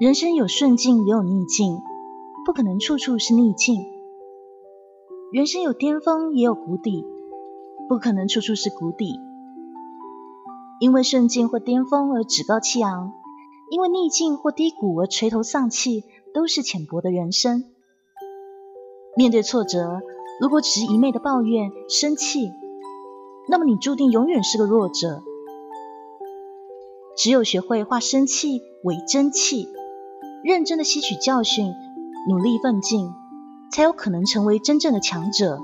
[0.00, 1.82] 人生有顺境也有逆境，
[2.46, 3.76] 不可能处处是逆境；
[5.30, 7.04] 人生有巅峰也有谷底，
[7.86, 9.20] 不可能处处是谷底。
[10.80, 13.12] 因为顺境或巅峰而趾高气昂，
[13.70, 17.64] 因为逆境或低谷而垂头丧气，都是浅薄的人生。
[19.18, 20.00] 面对挫折，
[20.40, 22.50] 如果只是一昧的抱怨、生气，
[23.50, 25.22] 那么你注定永远是个弱者。
[27.18, 29.68] 只有学会化生气为真气，
[30.42, 31.74] 认真的吸取教训，
[32.28, 33.12] 努力奋进，
[33.70, 35.58] 才有可能成为真正的强者。